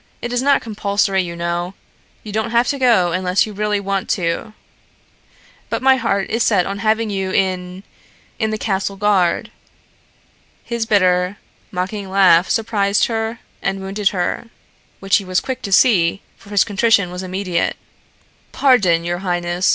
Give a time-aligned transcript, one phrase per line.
[0.19, 1.75] It is not compulsory, you know.
[2.23, 4.53] You don't have to go unless you really want to.
[5.69, 7.83] But my heart is set on having you in
[8.39, 9.51] in the castle guard."
[10.63, 11.37] His bitter,
[11.71, 14.45] mocking laugh surprised and wounded her,
[14.99, 17.75] which he was quick to see, for his contrition was immediate.
[18.51, 19.69] "Pardon, your highness.